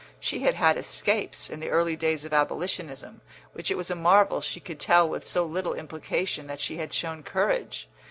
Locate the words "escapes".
0.77-1.47